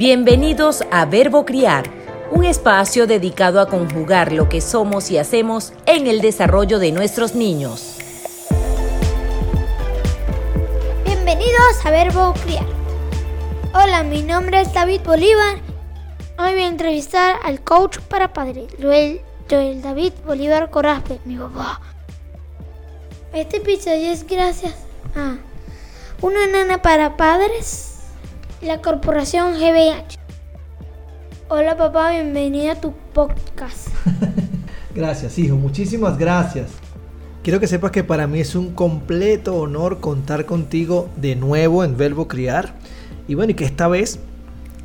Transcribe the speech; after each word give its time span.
Bienvenidos 0.00 0.82
a 0.90 1.04
Verbo 1.04 1.44
Criar, 1.44 1.84
un 2.30 2.46
espacio 2.46 3.06
dedicado 3.06 3.60
a 3.60 3.68
conjugar 3.68 4.32
lo 4.32 4.48
que 4.48 4.62
somos 4.62 5.10
y 5.10 5.18
hacemos 5.18 5.74
en 5.84 6.06
el 6.06 6.22
desarrollo 6.22 6.78
de 6.78 6.90
nuestros 6.90 7.34
niños. 7.34 7.98
Bienvenidos 11.04 11.84
a 11.84 11.90
Verbo 11.90 12.32
Criar. 12.42 12.64
Hola, 13.74 14.02
mi 14.02 14.22
nombre 14.22 14.62
es 14.62 14.72
David 14.72 15.02
Bolívar. 15.04 15.58
Hoy 16.38 16.52
voy 16.52 16.62
a 16.62 16.68
entrevistar 16.68 17.36
al 17.44 17.60
coach 17.60 17.98
para 17.98 18.32
padres, 18.32 18.72
Joel, 18.80 19.20
Joel 19.50 19.82
David 19.82 20.14
Bolívar 20.24 20.70
Corazpe, 20.70 21.20
mi 21.26 21.36
papá. 21.36 21.78
Este 23.34 23.58
episodio 23.58 24.10
es 24.10 24.26
gracias 24.26 24.76
a 25.14 25.36
una 26.22 26.46
nana 26.46 26.80
para 26.80 27.18
padres 27.18 27.89
la 28.62 28.82
corporación 28.82 29.54
GBH. 29.54 30.18
Hola 31.48 31.76
papá, 31.76 32.10
bienvenido 32.10 32.72
a 32.72 32.74
tu 32.74 32.92
podcast. 33.14 33.88
gracias, 34.94 35.38
hijo, 35.38 35.56
muchísimas 35.56 36.18
gracias. 36.18 36.68
Quiero 37.42 37.58
que 37.58 37.66
sepas 37.66 37.90
que 37.90 38.04
para 38.04 38.26
mí 38.26 38.40
es 38.40 38.54
un 38.54 38.74
completo 38.74 39.56
honor 39.56 40.00
contar 40.00 40.44
contigo 40.44 41.08
de 41.16 41.36
nuevo 41.36 41.84
en 41.84 41.96
Verbo 41.96 42.28
Criar. 42.28 42.74
Y 43.26 43.34
bueno, 43.34 43.52
y 43.52 43.54
que 43.54 43.64
esta 43.64 43.88
vez 43.88 44.20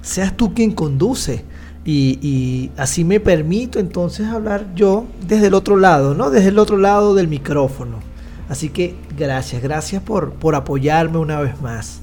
seas 0.02 0.36
tú 0.38 0.54
quien 0.54 0.72
conduce. 0.72 1.44
Y, 1.84 2.18
y, 2.22 2.72
así 2.78 3.04
me 3.04 3.20
permito 3.20 3.80
entonces 3.80 4.26
hablar 4.28 4.74
yo 4.74 5.06
desde 5.28 5.48
el 5.48 5.54
otro 5.54 5.76
lado, 5.76 6.16
¿no? 6.16 6.32
Desde 6.32 6.48
el 6.48 6.60
otro 6.60 6.78
lado 6.78 7.14
del 7.14 7.28
micrófono. 7.28 8.00
Así 8.48 8.70
que 8.70 8.96
gracias, 9.18 9.62
gracias 9.62 10.02
por, 10.02 10.34
por 10.34 10.56
apoyarme 10.56 11.18
una 11.18 11.42
vez 11.42 11.62
más. 11.62 12.02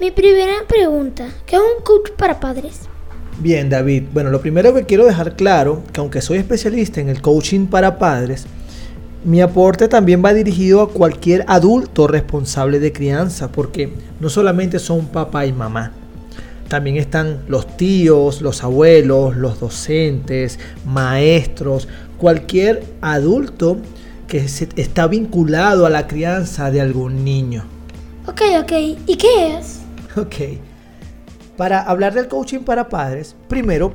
Mi 0.00 0.10
primera 0.10 0.54
pregunta, 0.66 1.28
¿qué 1.46 1.54
es 1.54 1.62
un 1.62 1.84
coach 1.84 2.10
para 2.16 2.40
padres? 2.40 2.80
Bien, 3.38 3.70
David. 3.70 4.04
Bueno, 4.12 4.30
lo 4.30 4.40
primero 4.40 4.74
que 4.74 4.84
quiero 4.84 5.06
dejar 5.06 5.36
claro, 5.36 5.84
que 5.92 6.00
aunque 6.00 6.20
soy 6.20 6.38
especialista 6.38 7.00
en 7.00 7.08
el 7.08 7.22
coaching 7.22 7.66
para 7.66 7.96
padres, 7.96 8.44
mi 9.24 9.40
aporte 9.40 9.86
también 9.86 10.22
va 10.22 10.34
dirigido 10.34 10.82
a 10.82 10.90
cualquier 10.90 11.44
adulto 11.46 12.08
responsable 12.08 12.80
de 12.80 12.92
crianza, 12.92 13.52
porque 13.52 13.92
no 14.18 14.28
solamente 14.28 14.80
son 14.80 15.06
papá 15.06 15.46
y 15.46 15.52
mamá, 15.52 15.92
también 16.68 16.96
están 16.96 17.44
los 17.46 17.76
tíos, 17.76 18.42
los 18.42 18.64
abuelos, 18.64 19.36
los 19.36 19.60
docentes, 19.60 20.58
maestros, 20.84 21.86
cualquier 22.18 22.82
adulto 23.00 23.78
que 24.26 24.38
está 24.38 25.06
vinculado 25.06 25.86
a 25.86 25.90
la 25.90 26.08
crianza 26.08 26.72
de 26.72 26.80
algún 26.80 27.24
niño. 27.24 27.64
Ok, 28.26 28.42
ok. 28.60 28.72
¿Y 29.06 29.16
qué 29.16 29.56
es? 29.56 29.83
Ok. 30.16 30.36
Para 31.56 31.82
hablar 31.82 32.14
del 32.14 32.28
coaching 32.28 32.60
para 32.60 32.88
padres, 32.88 33.36
primero 33.48 33.94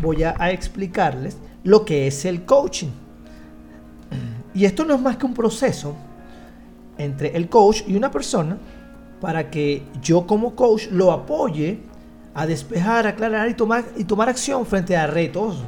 voy 0.00 0.24
a, 0.24 0.34
explicarles 0.50 1.36
lo 1.62 1.84
que 1.84 2.06
es 2.06 2.24
el 2.24 2.44
coaching. 2.44 2.90
Y 4.54 4.64
esto 4.64 4.84
no 4.84 4.94
es 4.94 5.00
más 5.00 5.16
que 5.16 5.26
un 5.26 5.34
proceso 5.34 5.94
entre 6.98 7.36
el 7.36 7.48
coach 7.48 7.82
y 7.86 7.94
una 7.94 8.10
persona 8.10 8.58
para 9.20 9.50
que 9.50 9.82
yo 10.02 10.26
como 10.26 10.54
coach 10.56 10.88
lo 10.90 11.12
apoye 11.12 11.80
a 12.34 12.46
despejar, 12.46 13.06
aclarar 13.06 13.48
y 13.48 13.54
tomar, 13.54 13.84
y 13.96 14.04
tomar 14.04 14.28
acción 14.28 14.66
frente 14.66 14.96
a 14.96 15.06
retos 15.06 15.62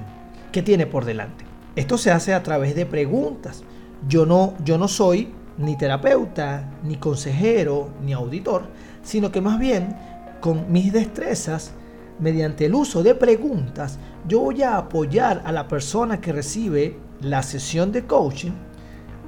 que 0.50 0.62
tiene 0.62 0.86
por 0.86 1.04
delante. 1.04 1.44
Esto 1.76 1.98
se 1.98 2.10
hace 2.10 2.34
a 2.34 2.42
través 2.42 2.74
de 2.74 2.86
preguntas. 2.86 3.62
Yo 4.08 4.26
no, 4.26 4.54
yo 4.64 4.78
no 4.78 4.88
soy 4.88 5.28
ni 5.58 5.76
terapeuta, 5.76 6.70
ni 6.82 6.96
consejero, 6.96 7.90
ni 8.02 8.12
auditor, 8.12 8.62
sino 9.08 9.32
que 9.32 9.40
más 9.40 9.58
bien 9.58 9.96
con 10.38 10.70
mis 10.70 10.92
destrezas, 10.92 11.72
mediante 12.18 12.66
el 12.66 12.74
uso 12.74 13.02
de 13.02 13.14
preguntas, 13.14 13.98
yo 14.26 14.40
voy 14.40 14.62
a 14.62 14.76
apoyar 14.76 15.40
a 15.46 15.52
la 15.52 15.66
persona 15.66 16.20
que 16.20 16.30
recibe 16.30 16.98
la 17.22 17.42
sesión 17.42 17.90
de 17.90 18.04
coaching 18.04 18.52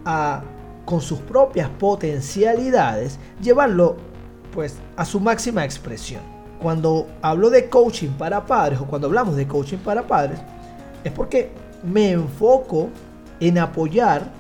a 0.05 0.43
con 0.85 1.01
sus 1.01 1.21
propias 1.21 1.71
potencialidades 1.71 3.19
llevarlo 3.41 3.97
pues 4.53 4.77
a 4.97 5.05
su 5.07 5.19
máxima 5.19 5.65
expresión. 5.65 6.21
Cuando 6.61 7.07
hablo 7.23 7.49
de 7.49 7.71
coaching 7.71 8.11
para 8.11 8.45
padres 8.45 8.81
o 8.81 8.87
cuando 8.87 9.07
hablamos 9.07 9.35
de 9.35 9.49
coaching 9.49 9.79
para 9.79 10.07
padres 10.07 10.41
es 11.05 11.13
porque 11.13 11.53
me 11.83 12.11
enfoco 12.11 12.91
en 13.39 13.57
apoyar 13.57 14.31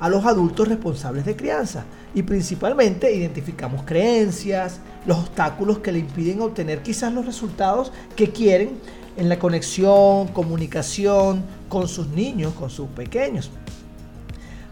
a 0.00 0.08
los 0.10 0.26
adultos 0.26 0.68
responsables 0.68 1.24
de 1.24 1.34
crianza 1.34 1.84
y 2.14 2.22
principalmente 2.22 3.12
identificamos 3.12 3.82
creencias, 3.84 4.78
los 5.04 5.18
obstáculos 5.18 5.78
que 5.78 5.92
le 5.92 5.98
impiden 5.98 6.40
obtener 6.40 6.80
quizás 6.82 7.12
los 7.12 7.26
resultados 7.26 7.92
que 8.14 8.30
quieren 8.30 8.78
en 9.16 9.28
la 9.28 9.38
conexión, 9.38 10.28
comunicación 10.28 11.44
con 11.68 11.88
sus 11.88 12.08
niños, 12.08 12.54
con 12.54 12.70
sus 12.70 12.88
pequeños. 12.88 13.50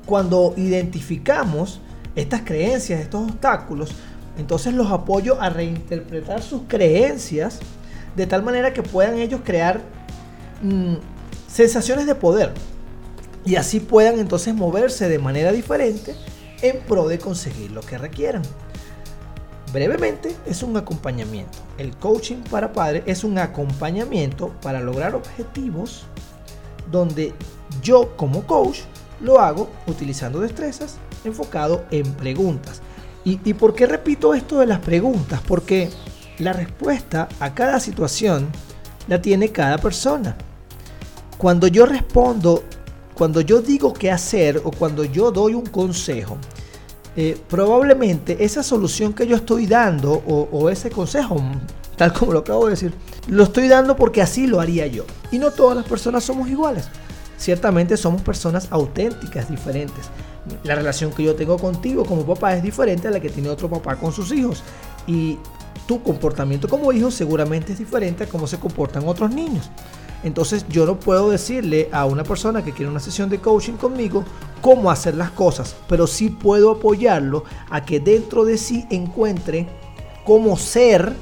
Cuando 0.06 0.54
identificamos 0.56 1.80
estas 2.14 2.42
creencias, 2.42 3.00
estos 3.00 3.22
obstáculos, 3.30 3.91
entonces 4.38 4.74
los 4.74 4.91
apoyo 4.91 5.41
a 5.41 5.50
reinterpretar 5.50 6.42
sus 6.42 6.62
creencias 6.69 7.59
de 8.16 8.26
tal 8.26 8.42
manera 8.42 8.72
que 8.72 8.82
puedan 8.82 9.19
ellos 9.19 9.41
crear 9.44 9.80
mm, 10.62 10.94
sensaciones 11.48 12.06
de 12.06 12.14
poder 12.14 12.53
y 13.44 13.56
así 13.56 13.80
puedan 13.80 14.19
entonces 14.19 14.54
moverse 14.54 15.09
de 15.09 15.19
manera 15.19 15.53
diferente 15.53 16.14
en 16.62 16.80
pro 16.80 17.08
de 17.08 17.18
conseguir 17.18 17.70
lo 17.72 17.82
que 17.82 17.98
requieran. 17.98 18.42
Brevemente, 19.72 20.36
es 20.46 20.62
un 20.62 20.76
acompañamiento. 20.76 21.58
El 21.78 21.96
coaching 21.96 22.42
para 22.50 22.72
padres 22.72 23.04
es 23.06 23.24
un 23.24 23.38
acompañamiento 23.38 24.50
para 24.60 24.80
lograr 24.80 25.14
objetivos 25.14 26.04
donde 26.90 27.32
yo 27.82 28.14
como 28.16 28.46
coach 28.46 28.80
lo 29.20 29.40
hago 29.40 29.70
utilizando 29.86 30.40
destrezas 30.40 30.98
enfocado 31.24 31.84
en 31.90 32.12
preguntas. 32.14 32.82
¿Y, 33.24 33.40
¿Y 33.48 33.54
por 33.54 33.74
qué 33.74 33.86
repito 33.86 34.34
esto 34.34 34.58
de 34.58 34.66
las 34.66 34.80
preguntas? 34.80 35.40
Porque 35.46 35.90
la 36.38 36.52
respuesta 36.52 37.28
a 37.40 37.54
cada 37.54 37.80
situación 37.80 38.48
la 39.08 39.22
tiene 39.22 39.52
cada 39.52 39.78
persona. 39.78 40.36
Cuando 41.38 41.66
yo 41.66 41.86
respondo 41.86 42.62
cuando 43.14 43.40
yo 43.40 43.60
digo 43.60 43.92
qué 43.92 44.10
hacer 44.10 44.60
o 44.64 44.70
cuando 44.70 45.04
yo 45.04 45.30
doy 45.30 45.54
un 45.54 45.66
consejo, 45.66 46.38
eh, 47.14 47.38
probablemente 47.48 48.42
esa 48.44 48.62
solución 48.62 49.12
que 49.12 49.26
yo 49.26 49.36
estoy 49.36 49.66
dando 49.66 50.12
o, 50.12 50.70
ese 50.70 50.90
consejo, 50.90 51.36
tal 51.96 52.12
como 52.12 52.32
lo 52.32 52.40
acabo 52.40 52.64
de 52.66 52.70
decir, 52.70 52.94
lo 53.28 53.44
estoy 53.44 53.68
dando 53.68 53.96
porque 53.96 54.22
así 54.22 54.46
lo 54.46 54.60
haría 54.60 54.86
yo. 54.86 55.04
Y 55.30 55.38
no 55.38 55.50
todas 55.50 55.76
las 55.76 55.86
personas 55.86 56.24
somos 56.24 56.48
iguales. 56.48 56.88
Ciertamente 57.36 57.96
somos 57.96 58.22
personas 58.22 58.68
auténticas, 58.70 59.50
diferentes. 59.50 60.06
La 60.64 60.74
relación 60.74 61.12
que 61.12 61.24
yo 61.24 61.34
tengo 61.34 61.58
contigo 61.58 62.04
como 62.04 62.24
papá 62.24 62.56
es 62.56 62.62
diferente 62.62 63.08
a 63.08 63.10
la 63.10 63.20
que 63.20 63.28
tiene 63.28 63.48
otro 63.48 63.68
papá 63.68 63.96
con 63.96 64.12
sus 64.12 64.32
hijos. 64.32 64.62
Y 65.06 65.38
tu 65.86 66.02
comportamiento 66.02 66.68
como 66.68 66.92
hijo 66.92 67.10
seguramente 67.10 67.72
es 67.72 67.78
diferente 67.78 68.24
a 68.24 68.26
cómo 68.28 68.46
se 68.46 68.58
comportan 68.58 69.06
otros 69.06 69.30
niños. 69.30 69.70
Entonces 70.22 70.65
yo 70.69 70.87
no 70.87 70.99
puedo 71.00 71.31
decirle 71.31 71.88
a 71.93 72.05
una 72.05 72.22
persona 72.25 72.65
que 72.65 72.72
quiere 72.72 72.91
una 72.91 73.00
sesión 73.00 73.28
de 73.28 73.41
coaching 73.41 73.75
conmigo 73.75 74.25
cómo 74.60 74.91
hacer 74.91 75.16
las 75.16 75.31
cosas, 75.33 75.75
pero 75.88 76.06
sí 76.06 76.31
puedo 76.31 76.71
apoyarlo 76.71 77.44
a 77.71 77.84
que 77.84 77.99
dentro 77.99 78.44
de 78.44 78.56
sí 78.59 78.87
encuentre 78.91 79.66
cómo 80.25 80.56
ser, 80.56 81.15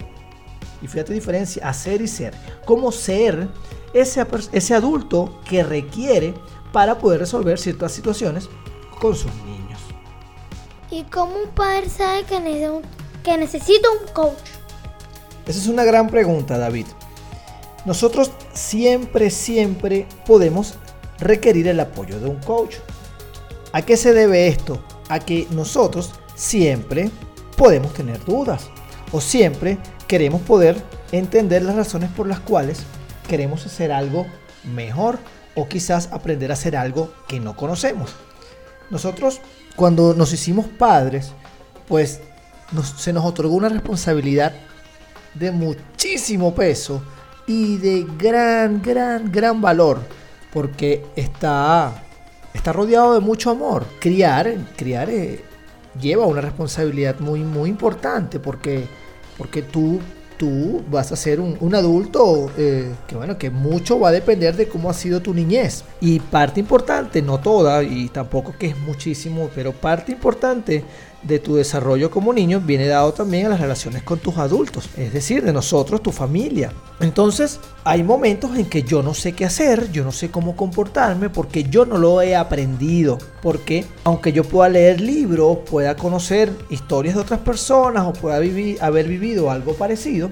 y 0.83 0.87
fíjate 0.87 1.11
la 1.11 1.15
diferencia, 1.15 1.66
hacer 1.66 2.03
y 2.03 2.09
ser, 2.09 2.34
cómo 2.66 2.93
ser 2.93 3.49
ese, 3.94 4.27
ese 4.53 4.75
adulto 4.75 5.41
que 5.49 5.62
requiere 5.62 6.34
para 6.72 6.99
poder 6.99 7.21
resolver 7.21 7.59
ciertas 7.59 7.93
situaciones 7.93 8.49
con 9.00 9.17
sus 9.17 9.35
niños. 9.46 9.81
¿Y 10.91 11.05
cómo 11.05 11.37
un 11.37 11.49
padre 11.50 11.88
sabe 11.88 12.25
que, 12.25 12.81
que 13.23 13.37
necesita 13.38 13.88
un 13.91 14.12
coach? 14.12 14.37
Esa 15.46 15.58
es 15.58 15.67
una 15.67 15.85
gran 15.85 16.08
pregunta, 16.08 16.58
David. 16.58 16.87
Nosotros 17.85 18.31
siempre, 18.53 19.31
siempre 19.31 20.06
podemos 20.27 20.75
requerir 21.19 21.69
el 21.69 21.81
apoyo 21.81 22.21
de 22.21 22.29
un 22.29 22.41
coach. 22.41 22.77
¿A 23.73 23.82
qué 23.82 23.97
se 23.97 24.12
debe 24.12 24.49
esto? 24.49 24.85
A 25.09 25.21
que 25.21 25.47
nosotros 25.50 26.12
siempre 26.35 27.11
podemos 27.56 27.93
tener 27.94 28.25
dudas 28.25 28.69
o 29.12 29.21
siempre 29.21 29.79
queremos 30.06 30.43
poder 30.43 30.82
entender 31.12 31.62
las 31.62 31.77
razones 31.77 32.11
por 32.11 32.27
las 32.27 32.41
cuales 32.41 32.82
queremos 33.29 33.65
hacer 33.67 33.93
algo 33.93 34.27
mejor 34.65 35.19
o 35.55 35.69
quizás 35.69 36.09
aprender 36.12 36.50
a 36.50 36.55
hacer 36.55 36.77
algo 36.77 37.12
que 37.29 37.41
no 37.41 37.56
conocemos. 37.56 38.15
Nosotros 38.91 39.41
cuando 39.77 40.15
nos 40.15 40.32
hicimos 40.32 40.67
padres, 40.67 41.32
pues 41.88 42.21
se 42.97 43.12
nos 43.12 43.25
otorgó 43.25 43.55
una 43.55 43.69
responsabilidad 43.69 44.53
de 45.35 45.50
muchísimo 45.53 46.55
peso 46.55 47.03
y 47.50 47.79
de 47.79 48.06
gran, 48.17 48.81
gran, 48.81 49.32
gran 49.32 49.61
valor, 49.61 49.99
porque 50.52 51.05
está, 51.17 52.05
está 52.55 52.73
rodeado 52.73 53.14
de 53.14 53.19
mucho 53.19 53.50
amor. 53.50 53.85
Criar, 53.99 54.55
criar 54.76 55.11
eh, 55.11 55.41
lleva 56.00 56.26
una 56.26 56.41
responsabilidad 56.41 57.19
muy, 57.19 57.41
muy 57.41 57.69
importante, 57.69 58.38
porque, 58.38 58.85
porque 59.37 59.62
tú 59.62 59.99
tú 60.38 60.82
vas 60.91 61.12
a 61.12 61.17
ser 61.17 61.38
un, 61.38 61.75
adulto 61.75 62.50
eh, 62.56 62.94
que 63.06 63.14
bueno, 63.14 63.37
que 63.37 63.50
mucho 63.50 64.00
va 64.00 64.08
a 64.08 64.12
depender 64.12 64.56
de 64.56 64.69
cómo 64.69 64.88
ha 64.88 64.94
sido 64.94 65.20
tu 65.20 65.35
niñez. 65.35 65.85
Y 66.00 66.19
parte 66.19 66.61
importante, 66.61 67.20
no 67.20 67.41
toda, 67.41 67.82
y 67.82 68.08
tampoco 68.08 68.55
que 68.58 68.69
es 68.69 68.79
muchísimo, 68.79 69.50
pero 69.55 69.73
parte 69.73 70.12
importante 70.12 70.82
de 71.22 71.38
tu 71.38 71.56
desarrollo 71.56 72.11
como 72.11 72.32
niño 72.32 72.61
viene 72.61 72.87
dado 72.87 73.12
también 73.12 73.46
a 73.46 73.50
las 73.50 73.61
relaciones 73.61 74.02
con 74.02 74.19
tus 74.19 74.38
adultos, 74.38 74.88
es 74.96 75.12
decir, 75.12 75.44
de 75.44 75.52
nosotros, 75.52 76.02
tu 76.02 76.12
familia. 76.12 76.72
Entonces, 77.00 77.61
hay 77.84 78.02
momentos 78.02 78.56
en 78.56 78.67
que 78.67 78.82
yo 78.82 79.02
no 79.02 79.14
sé 79.14 79.32
qué 79.32 79.44
hacer, 79.44 79.90
yo 79.90 80.05
no 80.05 80.12
sé 80.12 80.31
cómo 80.31 80.56
comportarme 80.56 81.31
porque 81.31 81.64
yo 81.64 81.87
no 81.87 81.99
lo 81.99 82.20
he 82.22 82.37
aprendido. 82.37 83.19
Porque 83.43 83.87
aunque 84.05 84.32
yo 84.32 84.44
pueda 84.44 84.69
leer 84.69 85.00
libros, 85.00 85.58
pueda 85.70 85.96
conocer 85.96 86.52
historias 86.69 87.14
de 87.14 87.22
otras 87.22 87.40
personas 87.40 88.06
o 88.06 88.12
pueda 88.12 88.38
vivir, 88.38 88.76
haber 88.82 89.08
vivido 89.08 89.50
algo 89.50 89.75
parecido, 89.75 90.28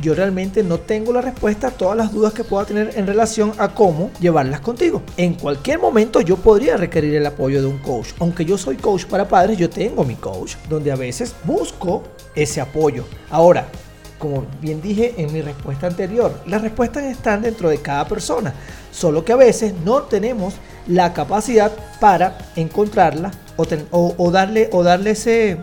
yo 0.00 0.14
realmente 0.14 0.62
no 0.62 0.78
tengo 0.78 1.12
la 1.12 1.20
respuesta 1.20 1.68
a 1.68 1.70
todas 1.70 1.96
las 1.96 2.12
dudas 2.12 2.32
que 2.32 2.44
pueda 2.44 2.64
tener 2.64 2.92
en 2.96 3.06
relación 3.06 3.52
a 3.58 3.68
cómo 3.68 4.10
llevarlas 4.20 4.60
contigo. 4.60 5.02
En 5.16 5.34
cualquier 5.34 5.78
momento 5.78 6.20
yo 6.20 6.36
podría 6.36 6.76
requerir 6.76 7.14
el 7.14 7.26
apoyo 7.26 7.60
de 7.60 7.66
un 7.66 7.78
coach. 7.78 8.08
Aunque 8.18 8.44
yo 8.44 8.56
soy 8.56 8.76
coach 8.76 9.04
para 9.04 9.28
padres, 9.28 9.58
yo 9.58 9.68
tengo 9.68 10.04
mi 10.04 10.14
coach, 10.14 10.56
donde 10.68 10.92
a 10.92 10.96
veces 10.96 11.34
busco 11.44 12.02
ese 12.34 12.60
apoyo. 12.60 13.04
Ahora, 13.30 13.68
como 14.18 14.46
bien 14.60 14.82
dije 14.82 15.14
en 15.16 15.32
mi 15.32 15.40
respuesta 15.40 15.86
anterior, 15.86 16.32
las 16.46 16.62
respuestas 16.62 17.04
están 17.04 17.42
dentro 17.42 17.68
de 17.68 17.78
cada 17.78 18.06
persona, 18.06 18.52
solo 18.92 19.24
que 19.24 19.32
a 19.32 19.36
veces 19.36 19.74
no 19.84 20.02
tenemos 20.02 20.54
la 20.86 21.12
capacidad 21.12 21.72
para 21.98 22.36
encontrarla 22.56 23.30
o, 23.56 24.30
darle, 24.30 24.68
o 24.72 24.82
darle 24.82 25.10
ese, 25.10 25.56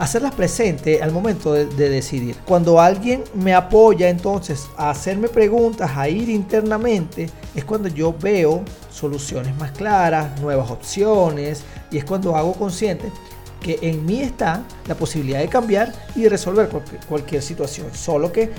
hacerlas 0.00 0.34
presentes 0.34 1.02
al 1.02 1.12
momento 1.12 1.52
de, 1.52 1.66
decidir. 1.66 2.34
Cuando 2.46 2.80
alguien 2.80 3.22
me 3.34 3.52
apoya 3.52 4.08
entonces 4.08 4.66
a 4.78 4.88
hacerme 4.88 5.28
preguntas, 5.28 5.90
a 5.94 6.08
ir 6.08 6.30
internamente, 6.30 7.28
es 7.54 7.66
cuando 7.66 7.86
yo 7.88 8.14
veo 8.18 8.64
soluciones 8.90 9.54
más 9.58 9.72
claras, 9.72 10.40
nuevas 10.40 10.70
opciones, 10.70 11.62
y 11.90 11.98
es 11.98 12.04
cuando 12.06 12.34
hago 12.34 12.54
consciente 12.54 13.12
que 13.60 13.78
en 13.82 14.06
mí 14.06 14.22
está 14.22 14.62
la 14.88 14.94
posibilidad 14.94 15.40
de 15.40 15.48
cambiar 15.48 15.92
y 16.16 16.22
de 16.22 16.30
resolver 16.30 16.70
cualquier, 17.06 17.42
situación. 17.42 17.88
Solo 17.92 18.32
que 18.32 18.50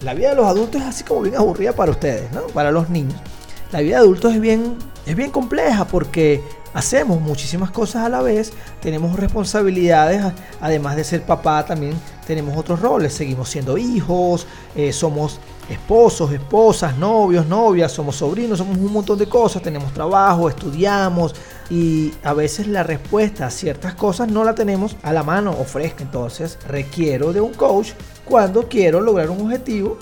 la 0.00 0.14
vida 0.14 0.30
de 0.30 0.34
los 0.34 0.46
adultos 0.46 0.82
es 0.82 0.88
así 0.88 1.04
como 1.04 1.20
bien 1.20 1.36
aburrida 1.36 1.72
para 1.72 1.92
ustedes, 1.92 2.32
¿no? 2.32 2.48
Para 2.48 2.72
los 2.72 2.90
niños. 2.90 3.20
La 3.70 3.80
vida 3.80 3.96
de 3.96 4.02
adultos 4.02 4.34
es 4.34 4.40
bien, 4.40 4.76
es 5.04 5.14
bien 5.14 5.30
compleja 5.30 5.86
porque 5.86 6.42
hacemos 6.72 7.20
muchísimas 7.20 7.70
cosas 7.70 8.06
a 8.06 8.08
la 8.08 8.22
vez, 8.22 8.52
tenemos 8.80 9.18
responsabilidades, 9.18 10.22
además 10.60 10.96
de 10.96 11.04
ser 11.04 11.22
papá 11.22 11.64
también 11.66 11.94
tenemos 12.26 12.56
otros 12.56 12.80
roles, 12.80 13.12
seguimos 13.12 13.48
siendo 13.50 13.76
hijos, 13.76 14.46
eh, 14.74 14.92
somos 14.92 15.38
esposos, 15.68 16.32
esposas, 16.32 16.96
novios, 16.96 17.46
novias, 17.46 17.92
somos 17.92 18.16
sobrinos, 18.16 18.58
somos 18.58 18.78
un 18.78 18.92
montón 18.92 19.18
de 19.18 19.26
cosas, 19.26 19.60
tenemos 19.60 19.92
trabajo, 19.92 20.48
estudiamos 20.48 21.34
y 21.68 22.12
a 22.22 22.32
veces 22.32 22.68
la 22.68 22.82
respuesta 22.82 23.46
a 23.46 23.50
ciertas 23.50 23.94
cosas 23.94 24.28
no 24.28 24.44
la 24.44 24.54
tenemos 24.54 24.96
a 25.02 25.12
la 25.12 25.22
mano 25.22 25.54
o 25.58 25.64
fresca, 25.64 26.02
entonces 26.04 26.58
requiero 26.66 27.34
de 27.34 27.42
un 27.42 27.52
coach 27.52 27.90
cuando 28.24 28.68
quiero 28.68 29.00
lograr 29.00 29.28
un 29.30 29.42
objetivo 29.42 29.98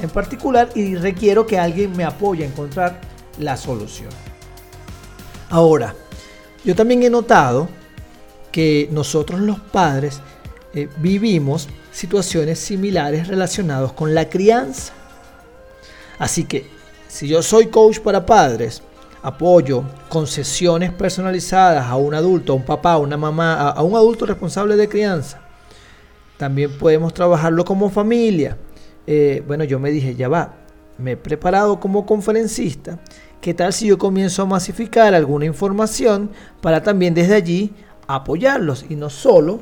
en 0.00 0.10
particular 0.10 0.70
y 0.74 0.96
requiero 0.96 1.46
que 1.46 1.58
alguien 1.58 1.96
me 1.96 2.04
apoye 2.04 2.44
a 2.44 2.46
encontrar 2.46 3.00
la 3.38 3.56
solución. 3.56 4.10
Ahora, 5.50 5.94
yo 6.64 6.74
también 6.74 7.02
he 7.02 7.10
notado 7.10 7.68
que 8.50 8.88
nosotros 8.92 9.40
los 9.40 9.60
padres 9.60 10.20
eh, 10.74 10.88
vivimos 10.98 11.68
situaciones 11.92 12.58
similares 12.58 13.28
relacionadas 13.28 13.92
con 13.92 14.14
la 14.14 14.28
crianza. 14.28 14.92
Así 16.18 16.44
que 16.44 16.68
si 17.08 17.28
yo 17.28 17.42
soy 17.42 17.66
coach 17.66 18.00
para 18.00 18.26
padres, 18.26 18.82
apoyo 19.22 19.84
con 20.08 20.26
sesiones 20.26 20.92
personalizadas 20.92 21.86
a 21.86 21.96
un 21.96 22.14
adulto, 22.14 22.52
a 22.52 22.56
un 22.56 22.64
papá, 22.64 22.92
a 22.92 22.98
una 22.98 23.16
mamá, 23.16 23.70
a 23.70 23.82
un 23.82 23.96
adulto 23.96 24.26
responsable 24.26 24.76
de 24.76 24.88
crianza, 24.88 25.40
también 26.36 26.76
podemos 26.78 27.14
trabajarlo 27.14 27.64
como 27.64 27.90
familia. 27.90 28.56
Eh, 29.06 29.42
bueno, 29.46 29.64
yo 29.64 29.78
me 29.78 29.90
dije, 29.90 30.14
ya 30.14 30.28
va, 30.28 30.54
me 30.98 31.12
he 31.12 31.16
preparado 31.16 31.80
como 31.80 32.06
conferencista 32.06 32.98
¿Qué 33.44 33.52
tal 33.52 33.74
si 33.74 33.88
yo 33.88 33.98
comienzo 33.98 34.40
a 34.40 34.46
masificar 34.46 35.12
alguna 35.12 35.44
información 35.44 36.30
para 36.62 36.82
también 36.82 37.12
desde 37.12 37.34
allí 37.34 37.74
apoyarlos 38.06 38.86
y 38.88 38.96
no 38.96 39.10
solo 39.10 39.60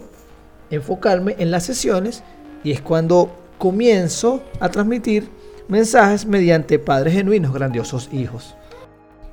enfocarme 0.71 1.35
en 1.41 1.50
las 1.50 1.65
sesiones? 1.65 2.23
Y 2.62 2.71
es 2.71 2.81
cuando 2.81 3.35
comienzo 3.59 4.41
a 4.61 4.69
transmitir 4.69 5.29
mensajes 5.67 6.27
mediante 6.27 6.79
padres 6.79 7.15
genuinos, 7.15 7.53
grandiosos 7.53 8.09
hijos. 8.12 8.55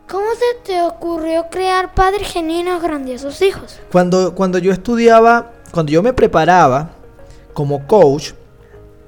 ¿Cómo 0.09 0.25
se 0.33 0.63
te 0.63 0.81
ocurrió 0.81 1.45
crear 1.51 1.93
Padres 1.93 2.29
Genuinos 2.29 2.81
Grandiosos 2.81 3.43
Hijos? 3.43 3.79
Cuando, 3.91 4.33
cuando 4.33 4.57
yo 4.57 4.71
estudiaba, 4.71 5.51
cuando 5.69 5.91
yo 5.91 6.01
me 6.01 6.13
preparaba 6.13 6.89
como 7.53 7.85
coach, 7.85 8.31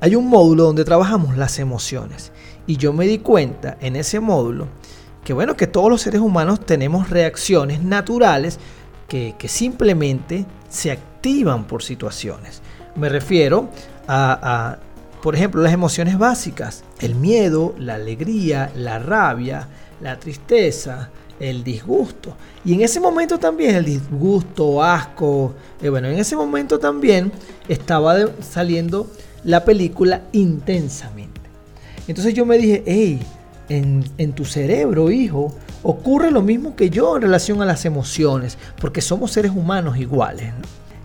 hay 0.01 0.15
un 0.15 0.27
módulo 0.27 0.63
donde 0.63 0.83
trabajamos 0.83 1.37
las 1.37 1.59
emociones. 1.59 2.31
Y 2.67 2.77
yo 2.77 2.91
me 2.91 3.05
di 3.05 3.19
cuenta 3.19 3.77
en 3.79 3.95
ese 3.95 4.19
módulo 4.19 4.67
que 5.23 5.33
bueno, 5.33 5.55
que 5.55 5.67
todos 5.67 5.89
los 5.89 6.01
seres 6.01 6.19
humanos 6.19 6.65
tenemos 6.65 7.09
reacciones 7.09 7.83
naturales 7.83 8.59
que, 9.07 9.35
simplemente 9.47 10.45
se 10.69 10.89
activan 10.89 11.65
por 11.65 11.83
situaciones. 11.83 12.61
Me 12.95 13.09
refiero 13.09 13.69
a, 14.07 14.77
por 15.21 15.35
ejemplo, 15.35 15.61
las 15.61 15.73
emociones 15.73 16.17
básicas, 16.17 16.83
el 16.99 17.15
miedo, 17.15 17.75
la 17.77 17.95
alegría, 17.95 18.71
la 18.75 18.99
rabia, 18.99 19.67
la 20.01 20.17
tristeza, 20.17 21.09
el 21.39 21.63
disgusto. 21.63 22.35
Y 22.63 22.73
en 22.73 22.81
ese 22.81 22.99
momento 22.99 23.37
también 23.37 23.75
el 23.75 23.85
disgusto, 23.85 24.81
asco, 24.81 25.53
eh, 25.81 25.89
bueno, 25.89 26.07
en 26.07 26.17
ese 26.17 26.35
momento 26.35 26.79
también 26.79 27.31
estaba 27.67 28.15
saliendo 28.39 29.07
la 29.43 29.65
película 29.65 30.21
intensamente. 30.31 31.41
Entonces 32.07 32.33
yo 32.33 32.45
me 32.45 32.57
dije, 32.57 32.83
hey, 32.85 33.21
en, 33.69 34.33
tu 34.33 34.45
cerebro, 34.45 35.11
hijo, 35.11 35.55
ocurre 35.83 36.31
lo 36.31 36.41
mismo 36.41 36.75
que 36.75 36.89
yo 36.89 37.15
en 37.15 37.21
relación 37.21 37.61
a 37.61 37.65
las 37.65 37.85
emociones, 37.85 38.57
porque 38.79 39.01
somos 39.01 39.31
seres 39.31 39.51
humanos 39.51 39.97
iguales. 39.97 40.53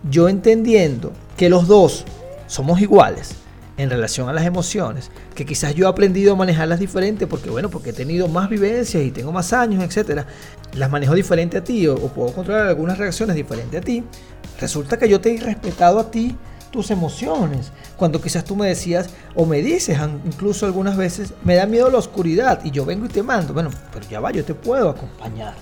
Yo 0.09 0.29
entendiendo 0.29 1.11
que 1.37 1.49
los 1.49 1.67
dos 1.67 2.05
somos 2.47 2.81
iguales 2.81 3.35
en 3.77 3.89
relación 3.89 4.27
a 4.27 4.33
las 4.33 4.45
emociones, 4.45 5.11
que 5.35 5.45
quizás 5.45 5.75
yo 5.75 5.85
he 5.85 5.89
aprendido 5.89 6.33
a 6.33 6.35
manejarlas 6.35 6.79
diferente 6.79 7.27
porque 7.27 7.49
bueno, 7.49 7.69
porque 7.69 7.91
he 7.91 7.93
tenido 7.93 8.27
más 8.27 8.49
vivencias 8.49 9.03
y 9.03 9.11
tengo 9.11 9.31
más 9.31 9.53
años, 9.53 9.83
etcétera, 9.83 10.25
las 10.73 10.89
manejo 10.89 11.13
diferente 11.13 11.57
a 11.57 11.63
ti 11.63 11.87
o, 11.87 11.93
o 11.93 12.09
puedo 12.09 12.33
controlar 12.33 12.67
algunas 12.67 12.97
reacciones 12.97 13.35
diferentes 13.35 13.79
a 13.79 13.83
ti. 13.83 14.03
Resulta 14.59 14.97
que 14.97 15.07
yo 15.07 15.21
te 15.21 15.35
he 15.35 15.39
respetado 15.39 15.99
a 15.99 16.09
ti 16.09 16.35
tus 16.71 16.91
emociones. 16.91 17.71
Cuando 17.97 18.21
quizás 18.21 18.43
tú 18.43 18.55
me 18.55 18.67
decías 18.67 19.09
o 19.35 19.45
me 19.45 19.61
dices 19.61 19.97
incluso 20.25 20.65
algunas 20.65 20.97
veces, 20.97 21.33
me 21.43 21.55
da 21.55 21.65
miedo 21.65 21.89
la 21.89 21.97
oscuridad 21.97 22.63
y 22.63 22.71
yo 22.71 22.85
vengo 22.85 23.05
y 23.05 23.09
te 23.09 23.23
mando. 23.23 23.53
Bueno, 23.53 23.69
pero 23.93 24.07
ya 24.09 24.19
va, 24.19 24.31
yo 24.31 24.43
te 24.43 24.53
puedo 24.53 24.89
acompañar. 24.89 25.55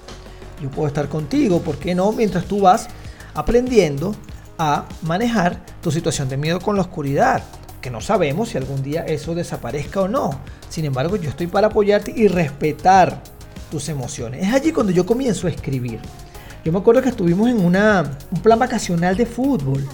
Yo 0.62 0.70
puedo 0.70 0.88
estar 0.88 1.10
contigo, 1.10 1.62
¿por 1.62 1.78
qué 1.78 1.96
no? 1.96 2.12
Mientras 2.12 2.46
tú 2.46 2.62
vas 2.62 2.88
aprendiendo 3.34 4.16
a 4.58 4.86
manejar 5.02 5.62
tu 5.82 5.92
situación 5.92 6.30
de 6.30 6.38
miedo 6.38 6.60
con 6.60 6.76
la 6.76 6.82
oscuridad, 6.82 7.44
que 7.82 7.90
no 7.92 8.00
sabemos 8.02 8.50
si 8.50 8.58
algún 8.58 8.82
día 8.82 9.02
eso 9.02 9.36
desaparezca 9.36 10.02
o 10.02 10.08
no. 10.08 10.40
Sin 10.70 10.86
embargo, 10.86 11.18
yo 11.18 11.30
estoy 11.30 11.48
para 11.48 11.68
apoyarte 11.68 12.14
y 12.16 12.28
respetar 12.28 13.22
tus 13.70 13.90
emociones. 13.90 14.48
Es 14.48 14.54
allí 14.54 14.72
cuando 14.72 14.94
yo 14.94 15.06
comienzo 15.06 15.48
a 15.48 15.50
escribir. 15.50 16.00
Yo 16.64 16.72
me 16.72 16.80
acuerdo 16.80 17.02
que 17.02 17.10
estuvimos 17.10 17.50
en 17.50 17.64
una, 17.64 18.18
un 18.32 18.42
plan 18.42 18.58
vacacional 18.58 19.16
de 19.16 19.26
fútbol 19.26 19.88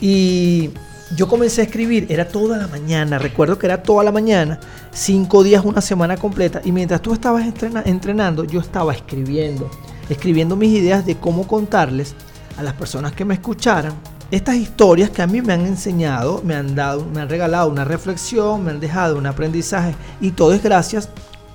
y 0.00 0.70
yo 1.16 1.28
comencé 1.28 1.60
a 1.60 1.64
escribir, 1.64 2.06
era 2.08 2.28
toda 2.28 2.56
la 2.56 2.68
mañana, 2.68 3.18
recuerdo 3.18 3.58
que 3.58 3.66
era 3.66 3.82
toda 3.82 4.04
la 4.04 4.12
mañana, 4.12 4.60
cinco 4.92 5.42
días, 5.42 5.64
una 5.64 5.80
semana 5.80 6.16
completa. 6.16 6.60
Y 6.64 6.72
mientras 6.72 7.02
tú 7.02 7.12
estabas 7.12 7.44
entrenando, 7.84 8.44
yo 8.44 8.60
estaba 8.60 8.92
escribiendo, 8.92 9.68
escribiendo 10.08 10.56
mis 10.56 10.70
ideas 10.70 11.04
de 11.04 11.16
cómo 11.16 11.46
contarles 11.46 12.14
a 12.56 12.62
las 12.62 12.74
personas 12.74 13.12
que 13.12 13.24
me 13.24 13.34
escucharan 13.34 13.92
estas 14.30 14.54
historias 14.54 15.10
que 15.10 15.22
a 15.22 15.26
mí 15.26 15.42
me 15.42 15.52
han 15.52 15.66
enseñado, 15.66 16.40
me 16.44 16.54
han 16.54 16.76
dado, 16.76 17.04
me 17.04 17.20
han 17.20 17.28
regalado 17.28 17.68
una 17.68 17.84
reflexión, 17.84 18.64
me 18.64 18.70
han 18.70 18.78
dejado 18.78 19.18
un 19.18 19.26
aprendizaje 19.26 19.94
y 20.20 20.30
todo 20.30 20.52
es 20.52 20.62
gracias 20.62 21.08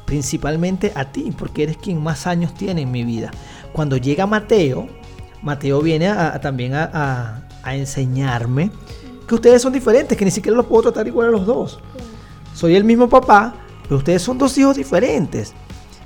principalmente 0.05 0.91
a 0.93 1.05
ti, 1.05 1.33
porque 1.37 1.63
eres 1.63 1.77
quien 1.77 2.03
más 2.03 2.27
años 2.27 2.53
tiene 2.53 2.81
en 2.81 2.91
mi 2.91 3.05
vida. 3.05 3.31
Cuando 3.71 3.95
llega 3.97 4.27
Mateo, 4.27 4.87
Mateo 5.41 5.81
viene 5.81 6.13
también 6.41 6.73
a, 6.73 7.44
a 7.65 7.75
enseñarme 7.75 8.71
que 9.27 9.35
ustedes 9.35 9.61
son 9.61 9.73
diferentes, 9.73 10.17
que 10.17 10.23
ni 10.23 10.31
siquiera 10.31 10.55
los 10.55 10.67
puedo 10.67 10.83
tratar 10.83 11.07
igual 11.07 11.27
a 11.27 11.31
los 11.31 11.45
dos. 11.45 11.79
Soy 12.53 12.75
el 12.75 12.85
mismo 12.85 13.09
papá, 13.09 13.55
pero 13.83 13.97
ustedes 13.97 14.21
son 14.21 14.37
dos 14.37 14.57
hijos 14.57 14.77
diferentes. 14.77 15.53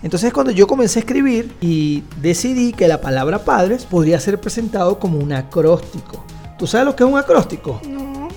Entonces 0.01 0.31
cuando 0.31 0.51
yo 0.51 0.65
comencé 0.65 0.99
a 0.99 1.01
escribir 1.01 1.53
y 1.59 2.03
decidí 2.21 2.71
que 2.71 2.87
la 2.87 3.01
palabra 3.01 3.43
padres 3.43 3.85
podría 3.85 4.19
ser 4.19 4.39
presentado 4.39 4.97
como 4.97 5.19
un 5.19 5.33
acróstico. 5.33 6.23
¿Tú 6.57 6.65
sabes 6.65 6.87
lo 6.87 6.95
que 6.95 7.03
es 7.03 7.09
un 7.09 7.17
acróstico? 7.17 7.81
No. 7.87 8.29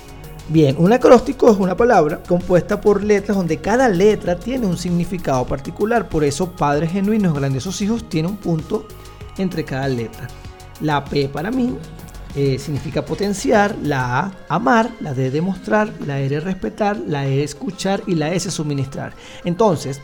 Bien, 0.49 0.75
un 0.79 0.93
acróstico 0.93 1.51
es 1.51 1.57
una 1.57 1.77
palabra 1.77 2.21
compuesta 2.27 2.81
por 2.81 3.03
letras 3.03 3.37
donde 3.37 3.59
cada 3.59 3.89
letra 3.89 4.37
tiene 4.37 4.67
un 4.67 4.77
significado 4.77 5.47
particular. 5.47 6.09
Por 6.09 6.25
eso 6.25 6.51
padres 6.51 6.91
genuinos, 6.91 7.33
grandiosos 7.33 7.81
hijos, 7.81 8.09
tiene 8.09 8.29
un 8.29 8.37
punto 8.37 8.87
entre 9.39 9.65
cada 9.65 9.87
letra. 9.87 10.27
La 10.81 11.05
P 11.05 11.29
para 11.29 11.53
mí 11.53 11.77
eh, 12.35 12.59
significa 12.59 13.05
potenciar, 13.05 13.77
la 13.83 14.21
A 14.21 14.33
amar, 14.49 14.91
la 15.01 15.15
D 15.15 15.31
demostrar, 15.31 15.93
la 16.07 16.19
R 16.21 16.41
respetar, 16.41 16.97
la 16.97 17.27
E 17.27 17.43
escuchar 17.43 18.03
y 18.07 18.15
la 18.15 18.33
S 18.33 18.51
suministrar. 18.51 19.15
Entonces, 19.45 20.01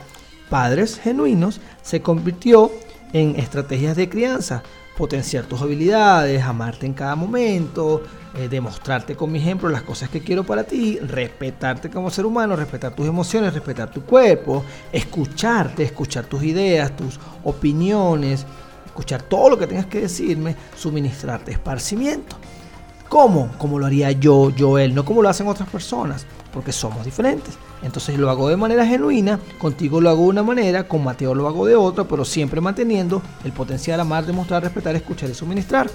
padres 0.49 0.99
genuinos 0.99 1.59
se 1.81 2.01
convirtió 2.01 2.71
en 3.13 3.35
estrategias 3.35 3.95
de 3.95 4.09
crianza, 4.09 4.63
potenciar 4.97 5.45
tus 5.45 5.61
habilidades, 5.61 6.43
amarte 6.43 6.85
en 6.85 6.93
cada 6.93 7.15
momento, 7.15 8.03
eh, 8.35 8.47
demostrarte 8.47 9.15
con 9.15 9.31
mi 9.31 9.39
ejemplo 9.39 9.69
las 9.69 9.81
cosas 9.81 10.09
que 10.09 10.21
quiero 10.21 10.43
para 10.43 10.65
ti, 10.65 10.99
respetarte 10.99 11.89
como 11.89 12.11
ser 12.11 12.25
humano, 12.25 12.55
respetar 12.55 12.93
tus 12.93 13.07
emociones, 13.07 13.53
respetar 13.53 13.89
tu 13.89 14.03
cuerpo, 14.03 14.63
escucharte, 14.91 15.83
escuchar 15.83 16.25
tus 16.25 16.43
ideas, 16.43 16.95
tus 16.95 17.19
opiniones, 17.43 18.45
escuchar 18.99 19.21
todo 19.21 19.49
lo 19.49 19.57
que 19.57 19.65
tengas 19.65 19.85
que 19.85 20.01
decirme, 20.01 20.55
suministrarte 20.75 21.53
esparcimiento. 21.53 22.35
¿Cómo? 23.07 23.49
Como 23.57 23.79
lo 23.79 23.85
haría 23.85 24.11
yo, 24.11 24.49
yo, 24.49 24.77
él, 24.77 24.93
no 24.93 25.05
como 25.05 25.21
lo 25.21 25.29
hacen 25.29 25.47
otras 25.47 25.69
personas, 25.69 26.25
porque 26.51 26.73
somos 26.73 27.05
diferentes. 27.05 27.57
Entonces 27.81 28.19
lo 28.19 28.29
hago 28.29 28.49
de 28.49 28.57
manera 28.57 28.85
genuina, 28.85 29.39
contigo 29.57 30.01
lo 30.01 30.09
hago 30.09 30.23
de 30.23 30.29
una 30.29 30.43
manera, 30.43 30.85
con 30.85 31.03
Mateo 31.03 31.33
lo 31.33 31.47
hago 31.47 31.65
de 31.65 31.75
otra, 31.75 32.03
pero 32.03 32.25
siempre 32.25 32.59
manteniendo 32.59 33.21
el 33.45 33.53
potencial 33.53 34.01
amar, 34.01 34.25
demostrar, 34.25 34.63
respetar, 34.63 34.95
escuchar 34.97 35.29
y 35.29 35.33
suministrar. 35.33 35.89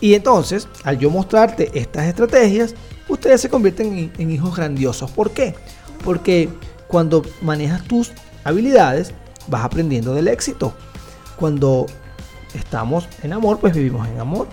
Y 0.00 0.14
entonces, 0.14 0.66
al 0.82 0.98
yo 0.98 1.10
mostrarte 1.10 1.70
estas 1.78 2.06
estrategias, 2.06 2.74
ustedes 3.08 3.42
se 3.42 3.50
convierten 3.50 3.98
en, 3.98 4.12
en 4.16 4.30
hijos 4.30 4.56
grandiosos. 4.56 5.10
¿Por 5.10 5.32
qué? 5.32 5.54
Porque 6.02 6.48
cuando 6.88 7.22
manejas 7.42 7.84
tus 7.84 8.10
habilidades, 8.42 9.12
vas 9.48 9.64
aprendiendo 9.64 10.14
del 10.14 10.28
éxito 10.28 10.72
cuando 11.40 11.86
estamos 12.54 13.08
en 13.22 13.32
amor, 13.32 13.58
pues 13.58 13.74
vivimos 13.74 14.06
en 14.06 14.20
amor. 14.20 14.46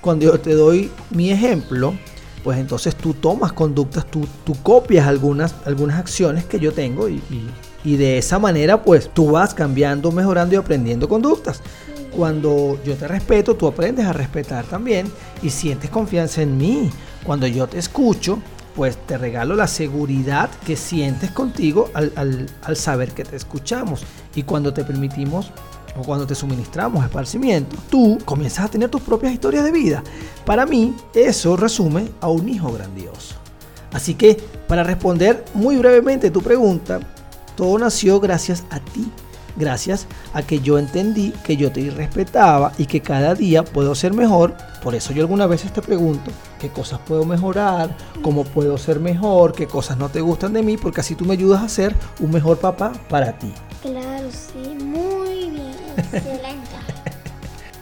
Cuando 0.00 0.24
yo 0.26 0.40
te 0.40 0.52
doy 0.54 0.90
mi 1.10 1.30
ejemplo, 1.30 1.94
pues 2.42 2.58
entonces 2.58 2.96
tú 2.96 3.14
tomas 3.14 3.52
conductas, 3.52 4.04
tú, 4.06 4.26
tú 4.44 4.54
copias 4.64 5.06
algunas, 5.06 5.54
algunas 5.64 6.00
acciones 6.00 6.44
que 6.44 6.58
yo 6.58 6.72
tengo 6.72 7.08
y, 7.08 7.22
y, 7.84 7.96
de 7.96 8.18
esa 8.18 8.40
manera 8.40 8.82
pues 8.82 9.10
tú 9.14 9.30
vas 9.30 9.54
cambiando, 9.54 10.10
mejorando 10.10 10.56
y 10.56 10.58
aprendiendo 10.58 11.08
conductas. 11.08 11.62
Cuando 12.16 12.78
yo 12.84 12.96
te 12.96 13.06
respeto, 13.06 13.54
tú 13.54 13.68
aprendes 13.68 14.04
a 14.04 14.12
respetar 14.12 14.64
también 14.64 15.10
y 15.40 15.50
sientes 15.50 15.88
confianza 15.88 16.42
en 16.42 16.58
mí. 16.58 16.90
Cuando 17.22 17.46
yo 17.46 17.68
te 17.68 17.78
escucho, 17.78 18.40
pues 18.74 18.96
te 19.06 19.16
regalo 19.16 19.54
la 19.54 19.68
seguridad 19.68 20.50
que 20.66 20.76
sientes 20.76 21.30
contigo 21.30 21.90
al, 21.94 22.12
al, 22.16 22.50
al 22.62 22.76
saber 22.76 23.12
que 23.12 23.24
te 23.24 23.36
escuchamos. 23.36 24.02
Y 24.34 24.42
cuando 24.42 24.74
te 24.74 24.84
permitimos 24.84 25.52
o 25.96 26.02
cuando 26.02 26.26
te 26.26 26.34
suministramos 26.34 27.04
esparcimiento, 27.04 27.76
tú 27.90 28.18
comienzas 28.24 28.66
a 28.66 28.68
tener 28.68 28.88
tus 28.88 29.02
propias 29.02 29.32
historias 29.32 29.64
de 29.64 29.72
vida. 29.72 30.02
Para 30.44 30.66
mí, 30.66 30.94
eso 31.14 31.56
resume 31.56 32.08
a 32.20 32.28
un 32.28 32.48
hijo 32.48 32.72
grandioso. 32.72 33.36
Así 33.92 34.14
que, 34.14 34.36
para 34.66 34.82
responder 34.82 35.44
muy 35.54 35.76
brevemente 35.76 36.30
tu 36.30 36.42
pregunta, 36.42 37.00
todo 37.56 37.78
nació 37.78 38.20
gracias 38.20 38.64
a 38.70 38.80
ti. 38.80 39.10
Gracias 39.54 40.06
a 40.32 40.42
que 40.42 40.60
yo 40.60 40.78
entendí 40.78 41.30
que 41.44 41.58
yo 41.58 41.70
te 41.70 41.90
respetaba 41.90 42.72
y 42.78 42.86
que 42.86 43.02
cada 43.02 43.34
día 43.34 43.62
puedo 43.62 43.94
ser 43.94 44.14
mejor. 44.14 44.54
Por 44.82 44.94
eso 44.94 45.12
yo 45.12 45.20
algunas 45.20 45.46
veces 45.46 45.74
te 45.74 45.82
pregunto 45.82 46.30
qué 46.58 46.70
cosas 46.70 47.00
puedo 47.00 47.26
mejorar, 47.26 47.94
cómo 48.22 48.44
puedo 48.44 48.78
ser 48.78 48.98
mejor, 48.98 49.52
qué 49.52 49.66
cosas 49.66 49.98
no 49.98 50.08
te 50.08 50.22
gustan 50.22 50.54
de 50.54 50.62
mí, 50.62 50.78
porque 50.78 51.02
así 51.02 51.14
tú 51.14 51.26
me 51.26 51.34
ayudas 51.34 51.62
a 51.62 51.68
ser 51.68 51.94
un 52.20 52.30
mejor 52.30 52.56
papá 52.58 52.92
para 53.10 53.38
ti. 53.38 53.52
Claro, 53.82 54.28
sí, 54.30 54.82
muy 54.82 55.31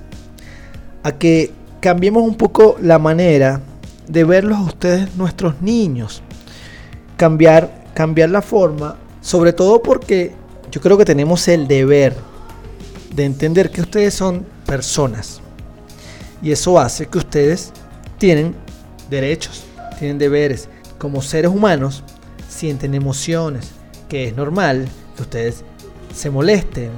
a 1.03 1.11
que 1.11 1.51
cambiemos 1.79 2.23
un 2.23 2.35
poco 2.35 2.77
la 2.81 2.97
manera 2.97 3.61
de 4.07 4.23
verlos 4.23 4.57
a 4.57 4.63
ustedes 4.63 5.15
nuestros 5.15 5.61
niños. 5.61 6.21
Cambiar, 7.17 7.83
cambiar 7.93 8.29
la 8.29 8.41
forma, 8.41 8.97
sobre 9.21 9.53
todo 9.53 9.81
porque 9.81 10.33
yo 10.71 10.81
creo 10.81 10.97
que 10.97 11.05
tenemos 11.05 11.47
el 11.47 11.67
deber 11.67 12.15
de 13.13 13.25
entender 13.25 13.69
que 13.69 13.81
ustedes 13.81 14.13
son 14.13 14.45
personas. 14.65 15.41
Y 16.41 16.51
eso 16.51 16.79
hace 16.79 17.05
que 17.07 17.17
ustedes 17.17 17.71
tienen 18.17 18.55
derechos, 19.09 19.65
tienen 19.99 20.17
deberes. 20.17 20.67
Como 20.97 21.21
seres 21.21 21.51
humanos 21.51 22.03
sienten 22.49 22.93
emociones, 22.95 23.71
que 24.09 24.27
es 24.27 24.35
normal 24.35 24.87
que 25.15 25.21
ustedes 25.21 25.63
se 26.13 26.29
molesten, 26.29 26.91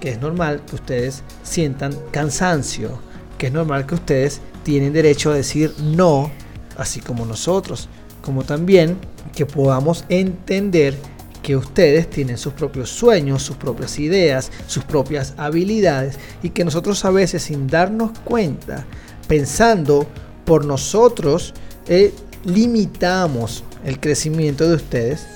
que 0.00 0.10
es 0.10 0.20
normal 0.20 0.62
que 0.68 0.76
ustedes 0.76 1.22
sientan 1.42 1.94
cansancio, 2.10 2.98
que 3.38 3.46
es 3.46 3.52
normal 3.52 3.86
que 3.86 3.94
ustedes 3.94 4.40
tienen 4.62 4.92
derecho 4.92 5.30
a 5.30 5.34
decir 5.34 5.74
no, 5.80 6.30
así 6.76 7.00
como 7.00 7.24
nosotros, 7.24 7.88
como 8.22 8.44
también 8.44 8.96
que 9.34 9.46
podamos 9.46 10.04
entender 10.08 10.96
que 11.42 11.56
ustedes 11.56 12.08
tienen 12.08 12.38
sus 12.38 12.54
propios 12.54 12.88
sueños, 12.88 13.42
sus 13.42 13.56
propias 13.56 13.98
ideas, 13.98 14.50
sus 14.66 14.82
propias 14.84 15.34
habilidades 15.36 16.18
y 16.42 16.50
que 16.50 16.64
nosotros 16.64 17.04
a 17.04 17.10
veces 17.10 17.42
sin 17.42 17.66
darnos 17.66 18.18
cuenta, 18.24 18.86
pensando 19.28 20.06
por 20.46 20.64
nosotros, 20.64 21.52
eh, 21.86 22.14
limitamos 22.44 23.62
el 23.84 24.00
crecimiento 24.00 24.66
de 24.68 24.76
ustedes 24.76 25.26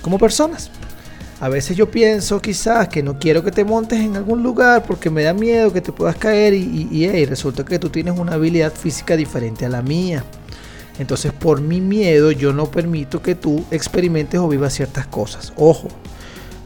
como 0.00 0.18
personas. 0.18 0.70
A 1.40 1.48
veces 1.48 1.76
yo 1.76 1.88
pienso 1.88 2.42
quizás 2.42 2.88
que 2.88 3.00
no 3.00 3.18
quiero 3.18 3.44
que 3.44 3.52
te 3.52 3.64
montes 3.64 4.00
en 4.00 4.16
algún 4.16 4.42
lugar 4.42 4.84
porque 4.84 5.08
me 5.08 5.22
da 5.22 5.32
miedo 5.32 5.72
que 5.72 5.80
te 5.80 5.92
puedas 5.92 6.16
caer 6.16 6.52
y, 6.52 6.88
y, 6.90 7.24
resulta 7.26 7.64
que 7.64 7.78
tú 7.78 7.90
tienes 7.90 8.18
una 8.18 8.32
habilidad 8.32 8.72
física 8.72 9.16
diferente 9.16 9.64
a 9.64 9.68
la 9.68 9.80
mía. 9.80 10.24
Entonces 10.98 11.32
por 11.32 11.60
mi 11.60 11.80
miedo 11.80 12.32
yo 12.32 12.52
no 12.52 12.68
permito 12.68 13.22
que 13.22 13.36
tú 13.36 13.64
experimentes 13.70 14.40
o 14.40 14.48
vivas 14.48 14.74
ciertas 14.74 15.06
cosas. 15.06 15.52
Ojo, 15.56 15.86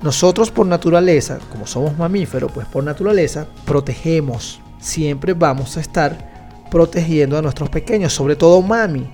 nosotros 0.03 0.51
por 0.51 0.67
naturaleza, 0.67 1.39
como 1.51 1.67
somos 1.67 1.99
mamíferos, 1.99 2.51
pues 2.51 2.67
por 2.67 2.83
naturaleza 2.83 3.47
protegemos. 3.67 4.59
Siempre 4.81 5.35
vamos 5.35 5.77
a 5.77 5.81
estar 5.81 6.65
protegiendo 6.71 7.37
a 7.37 7.43
nuestros 7.43 7.69
pequeños, 7.69 8.15
sobre 8.15 8.37
todo 8.37 8.63
mami. 8.63 9.07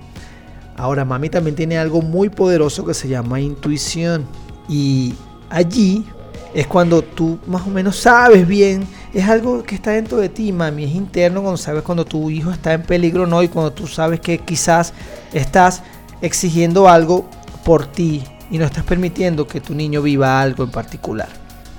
Ahora, 0.77 1.03
mami 1.03 1.29
también 1.29 1.57
tiene 1.57 1.77
algo 1.77 2.01
muy 2.01 2.29
poderoso 2.29 2.85
que 2.85 2.93
se 2.93 3.09
llama 3.09 3.41
intuición. 3.41 4.25
Y 4.69 5.13
allí 5.49 6.05
es 6.53 6.67
cuando 6.67 7.01
tú 7.01 7.39
más 7.47 7.65
o 7.67 7.69
menos 7.69 7.97
sabes 7.97 8.47
bien, 8.47 8.87
es 9.13 9.27
algo 9.27 9.63
que 9.63 9.75
está 9.75 9.91
dentro 9.91 10.17
de 10.17 10.29
ti, 10.29 10.51
mami, 10.51 10.83
es 10.83 10.95
interno 10.95 11.41
cuando 11.41 11.57
sabes 11.57 11.83
cuando 11.83 12.05
tu 12.05 12.29
hijo 12.29 12.51
está 12.51 12.73
en 12.73 12.83
peligro 12.83 13.27
no 13.27 13.41
y 13.43 13.47
cuando 13.47 13.71
tú 13.71 13.87
sabes 13.87 14.19
que 14.19 14.39
quizás 14.39 14.93
estás 15.33 15.83
exigiendo 16.21 16.89
algo 16.89 17.29
por 17.63 17.85
ti 17.85 18.23
y 18.51 18.57
no 18.57 18.65
estás 18.65 18.83
permitiendo 18.83 19.47
que 19.47 19.61
tu 19.61 19.75
niño 19.75 20.01
viva 20.01 20.41
algo 20.41 20.63
en 20.63 20.71
particular. 20.71 21.29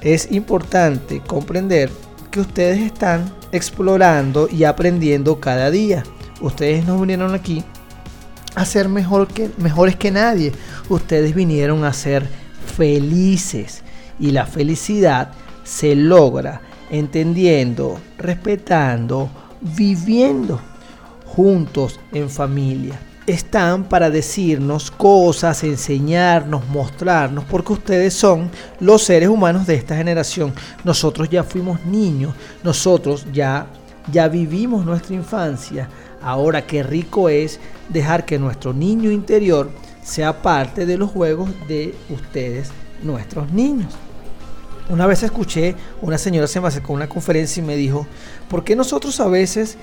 Es 0.01 0.31
importante 0.31 1.21
comprender 1.21 1.91
que 2.31 2.41
ustedes 2.41 2.81
están 2.81 3.33
explorando 3.53 4.49
y 4.51 4.65
aprendiendo 4.65 5.41
cada 5.41 5.71
día. 5.71 6.05
Ustedes 6.41 6.87
no 6.87 6.99
vinieron 6.99 7.35
aquí 7.35 7.65
a 8.55 8.65
ser 8.65 8.89
mejor 8.89 9.29
que, 9.29 9.51
mejores 9.59 9.97
que 9.97 10.11
nadie. 10.11 10.53
Ustedes 10.89 11.35
vinieron 11.35 11.85
a 11.85 11.93
ser 11.93 12.29
felices. 12.81 13.83
Y 14.19 14.31
la 14.31 14.47
felicidad 14.47 15.33
se 15.65 15.95
logra 15.95 16.63
entendiendo, 16.91 18.01
respetando, 18.17 19.29
viviendo 19.61 20.59
juntos 21.27 22.01
en 22.13 22.31
familia 22.31 22.99
están 23.27 23.85
para 23.85 24.11
decirnos 24.11 24.91
cosas, 24.91 25.63
enseñarnos, 25.63 26.67
mostrarnos, 26.67 27.45
porque 27.45 27.75
ustedes 27.75 28.13
son 28.13 28.51
los 28.81 29.05
seres 29.05 29.29
humanos 29.29 29.69
de 29.69 29.77
esta 29.77 29.97
generación. 29.97 30.53
Nosotros 30.83 31.29
ya 31.29 31.45
fuimos 31.45 31.85
niños, 31.85 32.35
nosotros 32.65 33.27
ya 33.33 33.69
ya 34.11 34.27
vivimos 34.27 34.85
nuestra 34.85 35.15
infancia. 35.15 35.89
Ahora 36.23 36.67
qué 36.67 36.83
rico 36.83 37.29
es 37.29 37.61
dejar 37.89 38.25
que 38.25 38.39
nuestro 38.39 38.73
niño 38.73 39.13
interior 39.13 39.71
sea 40.11 40.43
parte 40.43 40.87
de 40.87 40.99
los 40.99 41.11
juegos 41.11 41.51
de 41.69 41.95
ustedes, 42.11 42.71
nuestros 43.03 43.53
niños. 43.53 43.93
Una 44.89 45.07
vez 45.07 45.23
escuché, 45.23 45.77
una 46.03 46.19
señora 46.19 46.49
se 46.49 46.61
me 46.61 46.69
acercó 46.69 46.93
a 46.93 46.97
una 46.97 47.09
conferencia 47.09 47.63
y 47.63 47.67
me 47.67 47.77
dijo, 47.77 48.07
¿por 48.49 48.65
qué 48.65 48.75
nosotros 48.75 49.21
a 49.21 49.29
veces 49.29 49.79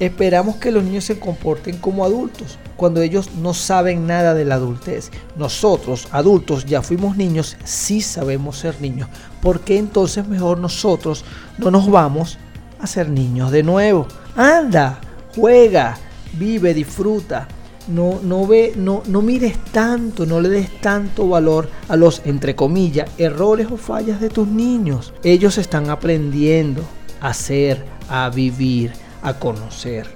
Esperamos 0.00 0.56
que 0.56 0.72
los 0.72 0.82
niños 0.82 1.04
se 1.04 1.20
comporten 1.20 1.78
como 1.78 2.04
adultos 2.04 2.58
cuando 2.76 3.00
ellos 3.00 3.30
no 3.36 3.54
saben 3.54 4.08
nada 4.08 4.34
de 4.34 4.44
la 4.44 4.56
adultez. 4.56 5.10
Nosotros, 5.36 6.08
adultos, 6.10 6.64
ya 6.64 6.82
fuimos 6.82 7.16
niños, 7.16 7.56
sí 7.62 8.00
sabemos 8.00 8.58
ser 8.58 8.80
niños. 8.80 9.08
¿Por 9.40 9.60
qué 9.60 9.78
entonces 9.78 10.26
mejor 10.26 10.58
nosotros 10.58 11.24
no 11.58 11.70
nos 11.70 11.88
vamos 11.88 12.38
a 12.80 12.88
ser 12.88 13.08
niños 13.08 13.52
de 13.52 13.62
nuevo? 13.62 14.08
Anda, 14.34 15.00
juega, 15.36 15.96
vive, 16.32 16.74
disfruta. 16.74 17.46
No, 17.86 18.18
no, 18.22 18.46
ve, 18.46 18.72
no, 18.76 19.02
no 19.06 19.20
mires 19.20 19.58
tanto, 19.72 20.24
no 20.24 20.40
le 20.40 20.48
des 20.48 20.80
tanto 20.80 21.28
valor 21.28 21.68
a 21.88 21.96
los, 21.96 22.22
entre 22.24 22.56
comillas, 22.56 23.10
errores 23.18 23.68
o 23.70 23.76
fallas 23.76 24.20
de 24.20 24.30
tus 24.30 24.48
niños. 24.48 25.12
Ellos 25.22 25.58
están 25.58 25.90
aprendiendo 25.90 26.82
a 27.20 27.34
ser, 27.34 27.84
a 28.08 28.30
vivir 28.30 28.92
a 29.22 29.34
conocer. 29.34 30.06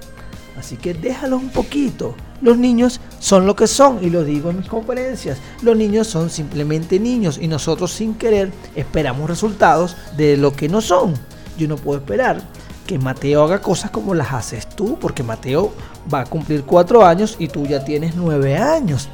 Así 0.58 0.76
que 0.76 0.94
déjalos 0.94 1.42
un 1.42 1.50
poquito. 1.50 2.14
Los 2.40 2.56
niños 2.56 3.00
son 3.18 3.46
lo 3.46 3.56
que 3.56 3.66
son 3.66 3.98
y 4.02 4.10
lo 4.10 4.24
digo 4.24 4.50
en 4.50 4.58
mis 4.58 4.68
conferencias. 4.68 5.38
Los 5.62 5.76
niños 5.76 6.06
son 6.06 6.30
simplemente 6.30 7.00
niños 7.00 7.38
y 7.40 7.48
nosotros 7.48 7.92
sin 7.92 8.14
querer 8.14 8.52
esperamos 8.76 9.28
resultados 9.28 9.96
de 10.16 10.36
lo 10.36 10.52
que 10.52 10.68
no 10.68 10.80
son. 10.80 11.14
Yo 11.58 11.66
no 11.66 11.76
puedo 11.76 11.98
esperar 11.98 12.40
que 12.88 12.98
Mateo 12.98 13.44
haga 13.44 13.60
cosas 13.60 13.92
como 13.92 14.14
las 14.14 14.32
haces 14.32 14.68
tú, 14.68 14.98
porque 14.98 15.22
Mateo 15.22 15.72
va 16.12 16.22
a 16.22 16.24
cumplir 16.24 16.64
cuatro 16.64 17.06
años 17.06 17.36
y 17.38 17.46
tú 17.46 17.66
ya 17.66 17.84
tienes 17.84 18.16
nueve 18.16 18.56
años 18.56 19.08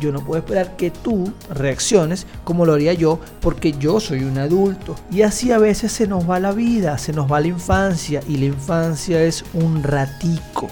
yo 0.00 0.12
no 0.12 0.20
puedo 0.20 0.40
esperar 0.40 0.76
que 0.76 0.90
tú 0.90 1.32
reacciones 1.50 2.26
como 2.44 2.66
lo 2.66 2.74
haría 2.74 2.92
yo 2.92 3.18
porque 3.40 3.72
yo 3.72 4.00
soy 4.00 4.24
un 4.24 4.38
adulto. 4.38 4.96
Y 5.10 5.22
así 5.22 5.52
a 5.52 5.58
veces 5.58 5.92
se 5.92 6.06
nos 6.06 6.28
va 6.28 6.40
la 6.40 6.52
vida, 6.52 6.98
se 6.98 7.12
nos 7.12 7.30
va 7.30 7.40
la 7.40 7.48
infancia 7.48 8.20
y 8.28 8.36
la 8.36 8.46
infancia 8.46 9.22
es 9.22 9.44
un 9.54 9.82
ratico. 9.82 10.68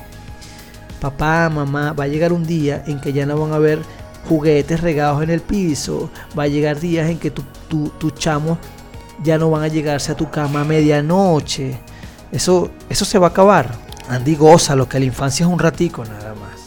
Papá, 1.00 1.48
mamá, 1.48 1.92
va 1.92 2.04
a 2.04 2.08
llegar 2.08 2.32
un 2.32 2.44
día 2.44 2.84
en 2.86 3.00
que 3.00 3.12
ya 3.12 3.26
no 3.26 3.38
van 3.38 3.52
a 3.52 3.56
haber 3.56 3.80
juguetes 4.28 4.80
regados 4.80 5.22
en 5.22 5.30
el 5.30 5.40
piso, 5.40 6.10
va 6.38 6.44
a 6.44 6.48
llegar 6.48 6.78
días 6.78 7.08
en 7.08 7.18
que 7.18 7.30
tu, 7.30 7.42
tu, 7.98 8.10
chamo 8.10 8.58
ya 9.24 9.36
no 9.36 9.50
van 9.50 9.62
a 9.62 9.68
llegarse 9.68 10.12
a 10.12 10.16
tu 10.16 10.30
cama 10.30 10.60
a 10.60 10.64
medianoche. 10.64 11.78
Eso, 12.32 12.70
eso 12.88 13.04
se 13.04 13.18
va 13.18 13.28
a 13.28 13.30
acabar. 13.30 13.70
Andy 14.08 14.34
goza 14.34 14.74
lo 14.74 14.88
que 14.88 14.98
la 14.98 15.04
infancia 15.04 15.44
es 15.44 15.52
un 15.52 15.58
ratico 15.58 16.04
nada 16.04 16.34
más. 16.34 16.60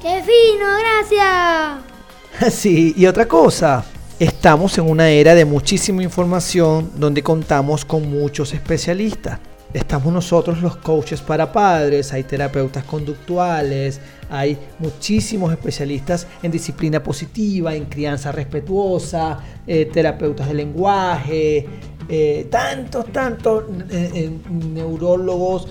¡Qué 0.00 0.22
fino! 0.22 0.66
¡Gracias! 0.78 1.96
Sí, 2.50 2.92
y 2.98 3.06
otra 3.06 3.26
cosa, 3.26 3.82
estamos 4.18 4.76
en 4.76 4.90
una 4.90 5.08
era 5.08 5.34
de 5.34 5.46
muchísima 5.46 6.02
información 6.02 6.90
donde 6.96 7.22
contamos 7.22 7.84
con 7.86 8.10
muchos 8.10 8.52
especialistas. 8.52 9.38
Estamos 9.72 10.12
nosotros 10.12 10.62
los 10.62 10.76
coaches 10.76 11.20
para 11.20 11.52
padres, 11.52 12.12
hay 12.12 12.24
terapeutas 12.24 12.84
conductuales, 12.84 14.00
hay 14.30 14.58
muchísimos 14.78 15.52
especialistas 15.52 16.26
en 16.42 16.50
disciplina 16.50 17.02
positiva, 17.02 17.74
en 17.74 17.86
crianza 17.86 18.32
respetuosa, 18.32 19.38
eh, 19.66 19.86
terapeutas 19.86 20.48
de 20.48 20.54
lenguaje, 20.54 21.66
eh, 22.08 22.46
tantos, 22.50 23.12
tantos 23.12 23.64
eh, 23.90 24.30
neurólogos, 24.48 25.68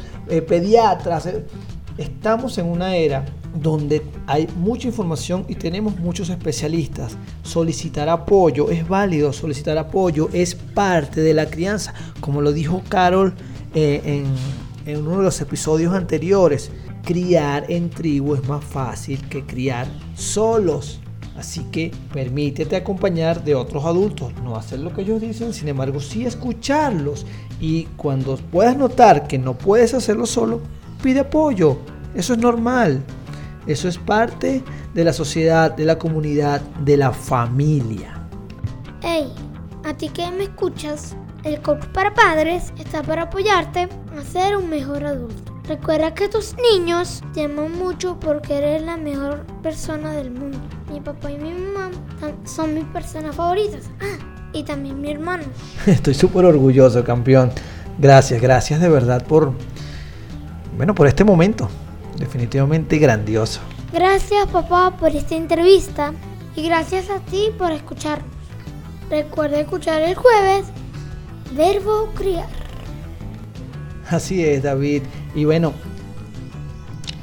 pediatras. 0.48 1.30
Estamos 1.98 2.58
en 2.58 2.65
una 2.65 2.95
era 2.95 3.26
donde 3.56 4.02
hay 4.28 4.48
mucha 4.58 4.88
información 4.88 5.45
y 5.48 5.56
tenemos 5.56 5.98
muchos 5.98 6.30
especialistas. 6.30 7.17
Solicitar 7.43 8.10
apoyo 8.10 8.69
es 8.69 8.88
válido, 8.88 9.32
solicitar 9.34 9.78
apoyo 9.78 10.30
es 10.34 10.56
parte 10.56 11.21
de 11.21 11.34
la 11.34 11.45
crianza, 11.45 11.93
como 12.19 12.41
lo 12.41 12.52
dijo 12.52 12.84
Carol 12.89 13.34
eh, 13.74 14.02
en, 14.06 14.91
en 14.91 15.08
uno 15.08 15.17
de 15.17 15.24
los 15.24 15.39
episodios 15.41 15.93
anteriores. 15.93 16.71
Criar 17.04 17.65
en 17.69 17.89
tribu 17.89 18.36
es 18.36 18.48
más 18.48 18.63
fácil 18.63 19.28
que 19.30 19.45
criar 19.45 19.88
solos. 20.15 21.00
Así 21.38 21.65
que 21.65 21.91
permítete 22.13 22.78
acompañar 22.78 23.43
de 23.43 23.56
otros 23.56 23.84
adultos, 23.84 24.34
no 24.41 24.56
hacer 24.56 24.80
lo 24.80 24.93
que 24.93 25.02
ellos 25.02 25.19
dicen, 25.19 25.54
sin 25.54 25.67
embargo 25.67 26.00
sí 26.00 26.26
escucharlos. 26.26 27.26
Y 27.60 27.84
cuando 27.98 28.38
puedas 28.38 28.78
notar 28.78 29.28
que 29.28 29.38
no 29.38 29.58
puedes 29.58 29.93
hacerlo 29.93 30.26
solo, 30.26 30.62
pide 31.04 31.21
apoyo. 31.21 31.78
Eso 32.13 32.34
es 32.34 32.39
normal. 32.39 33.04
Eso 33.67 33.88
es 33.88 33.98
parte 33.98 34.63
de 34.93 35.04
la 35.04 35.12
sociedad, 35.12 35.71
de 35.71 35.86
la 35.86 35.98
comunidad, 35.98 36.62
de 36.62 36.98
la 36.98 37.12
familia. 37.12 38.28
Hey, 39.02 39.34
a 39.84 39.93
ti 39.93 40.10
que 40.10 40.30
me 40.32 40.45
escuchas, 40.45 41.15
el 41.43 41.62
coach 41.62 41.86
para 41.88 42.13
padres 42.13 42.71
está 42.80 43.04
para 43.04 43.24
apoyarte 43.24 43.89
a 44.17 44.24
ser 44.24 44.56
un 44.56 44.69
mejor 44.69 45.06
adulto. 45.06 45.54
Recuerda 45.67 46.13
que 46.13 46.30
tus 46.30 46.56
niños 46.71 47.24
te 47.34 47.45
aman 47.45 47.71
mucho 47.71 48.19
porque 48.19 48.58
eres 48.58 48.84
la 48.84 48.98
mejor 48.98 49.45
persona 49.62 50.12
del 50.13 50.32
mundo. 50.32 50.60
Mi 50.95 51.01
papá 51.01 51.29
y 51.29 51.38
mi 51.38 51.51
mamá 51.51 51.91
son 52.45 52.73
mis 52.73 52.86
personas 52.86 53.36
favoritas. 53.36 53.89
Ah, 53.99 54.47
y 54.53 54.63
también 54.63 55.01
mi 55.01 55.12
hermano. 55.12 55.43
Estoy 55.86 56.13
súper 56.13 56.45
orgulloso, 56.45 57.03
campeón. 57.03 57.51
Gracias, 57.99 58.41
gracias 58.41 58.79
de 58.79 58.88
verdad 58.88 59.21
por, 59.25 59.51
bueno, 60.77 60.95
por 60.95 61.08
este 61.08 61.25
momento 61.25 61.67
definitivamente 62.17 62.97
grandioso. 62.97 63.60
Gracias 63.91 64.47
papá 64.47 64.95
por 64.97 65.13
esta 65.13 65.36
entrevista 65.36 66.13
y 66.55 66.63
gracias 66.63 67.10
a 67.10 67.19
ti 67.19 67.49
por 67.58 67.73
escucharnos. 67.73 68.29
Recuerda 69.10 69.60
escuchar 69.60 70.01
el 70.01 70.15
jueves 70.15 70.67
Verbo 71.58 72.10
Criar. 72.15 72.47
Así 74.10 74.41
es, 74.45 74.63
David. 74.63 75.03
Y 75.36 75.43
bueno, 75.43 75.73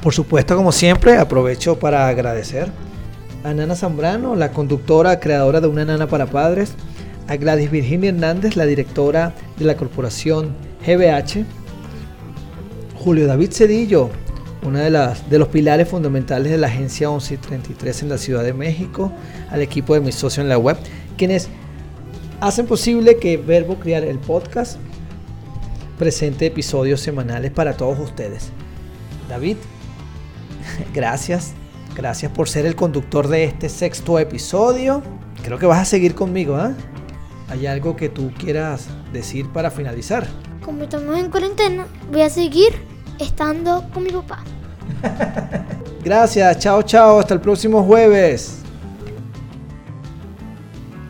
por 0.03 0.13
supuesto, 0.13 0.57
como 0.57 0.73
siempre, 0.73 1.17
aprovecho 1.17 1.79
para 1.79 2.07
agradecer 2.09 2.71
a 3.45 3.53
Nana 3.55 3.75
Zambrano, 3.75 4.35
la 4.37 4.53
conductora, 4.53 5.21
creadora 5.21 5.61
de 5.61 5.67
Una 5.67 5.85
Nana 5.85 6.07
para 6.07 6.27
Padres, 6.27 6.75
a 7.29 7.37
Gladys 7.37 7.71
Virginia 7.71 8.11
Hernández, 8.11 8.57
la 8.57 8.67
directora 8.67 9.35
de 9.59 9.65
la 9.65 9.77
corporación 9.77 10.55
GBH, 10.87 11.45
Julio 12.97 13.27
David 13.27 13.53
Cedillo, 13.53 14.11
uno 14.65 14.79
de, 14.79 14.91
de 15.29 15.39
los 15.39 15.49
pilares 15.49 15.89
fundamentales 15.89 16.53
de 16.53 16.59
la 16.59 16.69
agencia 16.69 17.09
1133 17.09 18.03
en 18.03 18.09
la 18.09 18.19
Ciudad 18.19 18.45
de 18.45 18.53
México, 18.53 19.13
al 19.51 19.61
equipo 19.61 19.95
de 19.95 20.01
mi 20.01 20.13
socio 20.13 20.43
en 20.43 20.49
la 20.49 20.59
web, 20.59 20.77
quienes 21.17 21.49
hacen 22.41 22.67
posible 22.67 23.17
que 23.17 23.37
Verbo 23.37 23.77
Criar 23.79 24.05
el 24.05 24.19
podcast 24.19 24.79
presente 25.99 26.47
episodios 26.47 27.01
semanales 27.01 27.51
para 27.51 27.77
todos 27.77 27.99
ustedes. 27.99 28.51
David, 29.29 29.57
gracias. 30.95 31.55
Gracias 31.95 32.33
por 32.33 32.49
ser 32.49 32.65
el 32.65 32.75
conductor 32.75 33.29
de 33.29 33.45
este 33.45 33.69
sexto 33.69 34.19
episodio. 34.19 35.03
Creo 35.45 35.59
que 35.59 35.67
vas 35.67 35.81
a 35.81 35.85
seguir 35.85 36.15
conmigo, 36.15 36.57
¿ah? 36.57 36.73
¿Hay 37.49 37.67
algo 37.67 37.97
que 37.97 38.09
tú 38.09 38.33
quieras 38.39 38.89
decir 39.13 39.47
para 39.53 39.71
finalizar? 39.71 40.27
Como 40.65 40.85
estamos 40.85 41.19
en 41.19 41.31
cuarentena, 41.31 41.87
voy 42.11 42.23
a 42.23 42.31
seguir 42.31 42.73
estando 43.19 43.85
con 43.93 44.05
mi 44.05 44.11
papá. 44.11 44.43
Gracias, 46.05 46.59
chao, 46.61 46.83
chao, 46.83 47.19
hasta 47.19 47.35
el 47.35 47.41
próximo 47.41 47.83
jueves. 47.83 48.59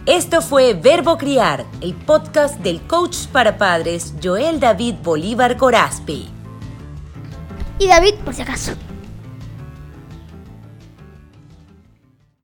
Esto 0.04 0.42
fue 0.42 0.74
Verbo 0.74 1.16
Criar, 1.16 1.64
el 1.80 1.94
podcast 1.94 2.58
del 2.58 2.82
coach 2.82 3.28
para 3.28 3.56
padres 3.56 4.14
Joel 4.20 4.58
David 4.58 4.96
Bolívar 5.00 5.56
Corazpi. 5.56 6.28
Y 7.78 7.86
David, 7.86 8.14
por 8.24 8.34
si 8.34 8.42
acaso. 8.42 8.72